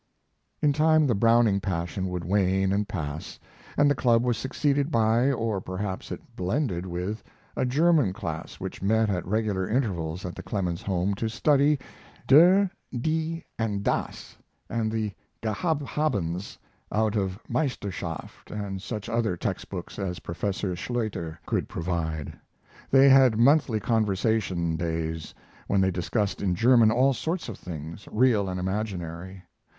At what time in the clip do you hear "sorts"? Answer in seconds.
27.13-27.47